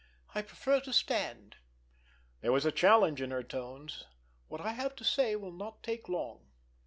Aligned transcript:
"I 0.33 0.41
prefer 0.41 0.79
to 0.79 0.93
stand." 0.93 1.57
There 2.39 2.51
was 2.51 2.65
a 2.65 2.71
challenge 2.71 3.21
in 3.21 3.29
her 3.29 3.43
tones. 3.43 4.05
"What 4.47 4.59
I 4.59 4.71
have 4.71 4.95
to 4.95 5.03
say 5.03 5.35
will 5.35 5.51
not 5.53 5.83
take 5.83 6.09
long." 6.09 6.49